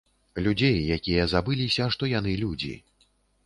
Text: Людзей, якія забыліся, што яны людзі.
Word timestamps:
Людзей, 0.47 0.79
якія 0.97 1.27
забыліся, 1.35 1.91
што 1.99 2.13
яны 2.17 2.37
людзі. 2.43 2.75